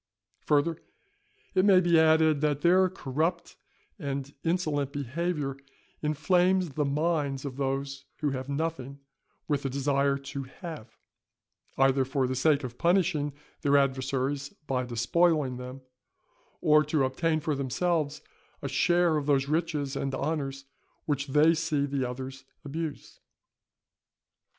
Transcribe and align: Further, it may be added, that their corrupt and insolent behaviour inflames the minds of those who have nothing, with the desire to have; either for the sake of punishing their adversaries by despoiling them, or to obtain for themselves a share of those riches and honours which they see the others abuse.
Further, 0.39 0.79
it 1.53 1.63
may 1.63 1.79
be 1.79 1.99
added, 1.99 2.41
that 2.41 2.61
their 2.61 2.89
corrupt 2.89 3.55
and 3.99 4.33
insolent 4.43 4.91
behaviour 4.91 5.57
inflames 6.01 6.69
the 6.71 6.85
minds 6.85 7.45
of 7.45 7.55
those 7.57 8.05
who 8.17 8.31
have 8.31 8.49
nothing, 8.49 8.99
with 9.47 9.61
the 9.61 9.69
desire 9.69 10.17
to 10.17 10.41
have; 10.61 10.97
either 11.77 12.03
for 12.03 12.25
the 12.25 12.33
sake 12.35 12.63
of 12.63 12.79
punishing 12.79 13.31
their 13.61 13.77
adversaries 13.77 14.49
by 14.65 14.85
despoiling 14.85 15.57
them, 15.57 15.81
or 16.61 16.83
to 16.83 17.03
obtain 17.03 17.39
for 17.39 17.53
themselves 17.53 18.23
a 18.63 18.67
share 18.67 19.17
of 19.17 19.27
those 19.27 19.47
riches 19.47 19.95
and 19.95 20.15
honours 20.15 20.65
which 21.05 21.27
they 21.27 21.53
see 21.53 21.85
the 21.85 22.09
others 22.09 22.43
abuse. 22.65 23.19